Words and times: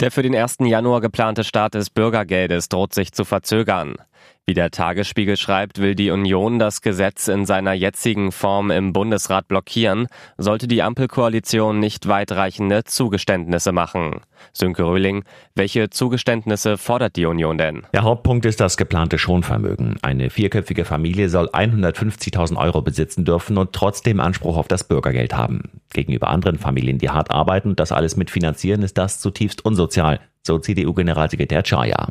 Der 0.00 0.10
für 0.10 0.22
den 0.22 0.34
1. 0.34 0.58
Januar 0.60 1.00
geplante 1.00 1.44
Start 1.44 1.74
des 1.74 1.90
Bürgergeldes 1.90 2.68
droht 2.68 2.94
sich 2.94 3.12
zu 3.12 3.24
verzögern. 3.24 3.96
Wie 4.44 4.54
der 4.54 4.72
Tagesspiegel 4.72 5.36
schreibt, 5.36 5.78
will 5.78 5.94
die 5.94 6.10
Union 6.10 6.58
das 6.58 6.80
Gesetz 6.80 7.28
in 7.28 7.46
seiner 7.46 7.74
jetzigen 7.74 8.32
Form 8.32 8.72
im 8.72 8.92
Bundesrat 8.92 9.46
blockieren, 9.46 10.08
sollte 10.36 10.66
die 10.66 10.82
Ampelkoalition 10.82 11.78
nicht 11.78 12.08
weitreichende 12.08 12.82
Zugeständnisse 12.82 13.70
machen. 13.70 14.20
Sönke 14.52 14.82
Röhling, 14.82 15.22
welche 15.54 15.90
Zugeständnisse 15.90 16.76
fordert 16.76 17.14
die 17.14 17.26
Union 17.26 17.56
denn? 17.56 17.86
Der 17.92 18.02
Hauptpunkt 18.02 18.44
ist 18.44 18.60
das 18.60 18.76
geplante 18.76 19.16
Schonvermögen. 19.16 19.98
Eine 20.02 20.28
vierköpfige 20.28 20.84
Familie 20.84 21.28
soll 21.28 21.48
150.000 21.48 22.56
Euro 22.56 22.82
besitzen 22.82 23.24
dürfen 23.24 23.56
und 23.58 23.72
trotzdem 23.72 24.18
Anspruch 24.18 24.56
auf 24.56 24.66
das 24.66 24.82
Bürgergeld 24.82 25.36
haben. 25.36 25.70
Gegenüber 25.92 26.28
anderen 26.28 26.58
Familien, 26.58 26.98
die 26.98 27.10
hart 27.10 27.30
arbeiten 27.30 27.70
und 27.70 27.80
das 27.80 27.92
alles 27.92 28.16
mitfinanzieren, 28.16 28.82
ist 28.82 28.98
das 28.98 29.20
zutiefst 29.20 29.64
unsozial, 29.64 30.20
so 30.42 30.58
CDU-Generalsekretär 30.58 31.62
Chaya. 31.62 32.08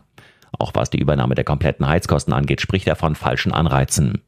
Auch 0.57 0.71
was 0.73 0.89
die 0.89 0.99
Übernahme 0.99 1.35
der 1.35 1.43
kompletten 1.43 1.87
Heizkosten 1.87 2.33
angeht, 2.33 2.61
spricht 2.61 2.87
er 2.87 2.95
von 2.95 3.15
falschen 3.15 3.53
Anreizen. 3.53 4.21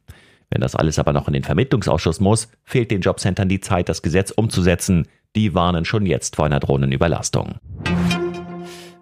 Wenn 0.50 0.62
das 0.62 0.76
alles 0.76 1.00
aber 1.00 1.14
noch 1.14 1.28
in 1.28 1.34
den 1.34 1.44
Vermittlungsausschuss 1.44 2.20
muss, 2.20 2.50
fehlt 2.64 2.92
den 2.92 3.02
Jobcentern 3.02 3.50
die 3.50 3.60
Zeit, 3.60 3.90
das 3.90 4.02
Gesetz 4.02 4.32
umzusetzen. 4.32 5.08
Die 5.36 5.56
warnen 5.56 5.84
schon 5.84 6.06
jetzt 6.06 6.36
vor 6.36 6.46
einer 6.46 6.60
drohenden 6.60 6.92
Überlastung. 6.92 7.56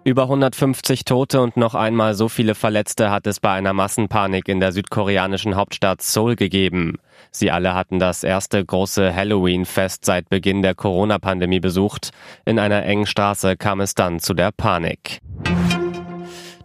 Über 0.04 0.22
150 0.22 1.04
Tote 1.04 1.40
und 1.40 1.56
noch 1.56 1.76
einmal 1.76 2.14
so 2.14 2.28
viele 2.28 2.56
Verletzte 2.56 3.12
hat 3.12 3.24
es 3.28 3.38
bei 3.38 3.52
einer 3.52 3.72
Massenpanik 3.72 4.48
in 4.48 4.58
der 4.58 4.72
südkoreanischen 4.72 5.54
Hauptstadt 5.54 6.02
Seoul 6.02 6.34
gegeben. 6.34 6.98
Sie 7.30 7.52
alle 7.52 7.74
hatten 7.74 8.00
das 8.00 8.24
erste 8.24 8.64
große 8.64 9.14
Halloween-Fest 9.14 10.04
seit 10.04 10.28
Beginn 10.28 10.60
der 10.62 10.74
Corona-Pandemie 10.74 11.60
besucht. 11.60 12.10
In 12.44 12.58
einer 12.58 12.84
engen 12.84 13.06
Straße 13.06 13.56
kam 13.56 13.80
es 13.80 13.94
dann 13.94 14.18
zu 14.18 14.34
der 14.34 14.50
Panik. 14.50 15.20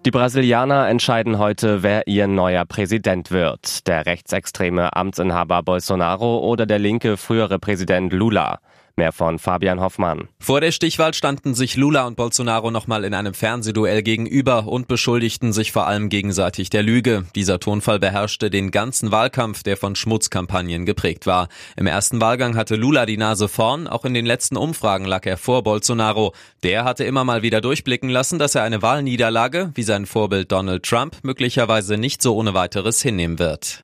Die 0.03 0.11
Brasilianer 0.11 0.87
entscheiden 0.87 1.37
heute, 1.37 1.83
wer 1.83 2.07
ihr 2.07 2.25
neuer 2.25 2.65
Präsident 2.65 3.29
wird. 3.29 3.85
Der 3.87 4.07
rechtsextreme 4.07 4.95
Amtsinhaber 4.95 5.61
Bolsonaro 5.61 6.39
oder 6.39 6.65
der 6.65 6.79
linke 6.79 7.17
frühere 7.17 7.59
Präsident 7.59 8.13
Lula. 8.13 8.59
Mehr 8.99 9.11
von 9.11 9.37
Fabian 9.37 9.79
Hoffmann. 9.79 10.27
Vor 10.39 10.59
der 10.59 10.71
Stichwahl 10.71 11.13
standen 11.13 11.53
sich 11.53 11.75
Lula 11.75 12.07
und 12.07 12.15
Bolsonaro 12.15 12.71
nochmal 12.71 13.03
in 13.03 13.13
einem 13.13 13.35
Fernsehduell 13.35 14.01
gegenüber 14.01 14.67
und 14.67 14.87
beschuldigten 14.87 15.53
sich 15.53 15.71
vor 15.71 15.85
allem 15.85 16.09
gegenseitig 16.09 16.71
der 16.71 16.81
Lüge. 16.81 17.25
Dieser 17.35 17.59
Tonfall 17.59 17.99
beherrschte 17.99 18.49
den 18.49 18.71
ganzen 18.71 19.11
Wahlkampf, 19.11 19.61
der 19.61 19.77
von 19.77 19.95
Schmutzkampagnen 19.95 20.87
geprägt 20.87 21.27
war. 21.27 21.47
Im 21.75 21.85
ersten 21.85 22.19
Wahlgang 22.21 22.55
hatte 22.57 22.75
Lula 22.75 23.05
die 23.05 23.17
Nase 23.17 23.47
vorn, 23.47 23.85
auch 23.87 24.03
in 24.03 24.15
den 24.15 24.25
letzten 24.25 24.57
Umfragen 24.57 25.05
lag 25.05 25.27
er 25.27 25.37
vor 25.37 25.61
Bolsonaro. 25.61 26.33
Der 26.63 26.83
hatte 26.83 27.03
immer 27.03 27.23
mal 27.23 27.43
wieder 27.43 27.61
durchblicken 27.61 28.09
lassen, 28.09 28.39
dass 28.39 28.55
er 28.55 28.63
eine 28.63 28.81
Wahlniederlage, 28.81 29.69
wie 29.75 29.83
sein 29.83 30.07
Vorbild 30.07 30.51
Donald 30.51 30.81
Trump, 30.81 31.17
möglicherweise 31.21 31.99
nicht 31.99 32.23
so 32.23 32.35
ohne 32.35 32.55
weiteres 32.55 32.99
hinnehmen 33.03 33.37
wird. 33.37 33.83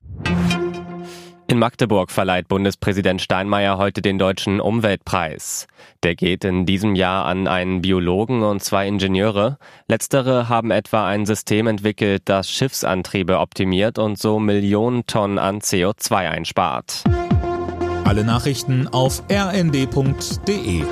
In 1.54 1.60
Magdeburg 1.60 2.10
verleiht 2.10 2.48
Bundespräsident 2.48 3.22
Steinmeier 3.22 3.78
heute 3.78 4.02
den 4.02 4.18
Deutschen 4.18 4.58
Umweltpreis. 4.58 5.68
Der 6.02 6.16
geht 6.16 6.42
in 6.42 6.66
diesem 6.66 6.96
Jahr 6.96 7.26
an 7.26 7.46
einen 7.46 7.80
Biologen 7.80 8.42
und 8.42 8.60
zwei 8.60 8.88
Ingenieure. 8.88 9.58
Letztere 9.86 10.48
haben 10.48 10.72
etwa 10.72 11.06
ein 11.06 11.26
System 11.26 11.68
entwickelt, 11.68 12.22
das 12.24 12.50
Schiffsantriebe 12.50 13.38
optimiert 13.38 14.00
und 14.00 14.18
so 14.18 14.40
Millionen 14.40 15.06
Tonnen 15.06 15.38
an 15.38 15.60
CO2 15.60 16.28
einspart. 16.28 17.04
Alle 18.02 18.24
Nachrichten 18.24 18.88
auf 18.88 19.22
rnd.de 19.30 20.82